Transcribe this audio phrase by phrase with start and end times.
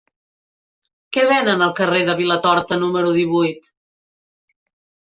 [1.17, 3.73] Què venen al carrer de Vilatorta número divuit?